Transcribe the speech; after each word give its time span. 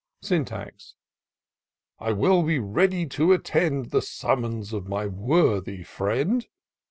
Syntax." 0.23 0.95
I 1.99 2.11
will 2.11 2.41
be 2.41 2.57
ready 2.57 3.05
to 3.09 3.33
attend 3.33 3.91
The 3.91 4.01
summons 4.01 4.73
of 4.73 4.87
my 4.87 5.05
worthy 5.05 5.83
friend. 5.83 6.47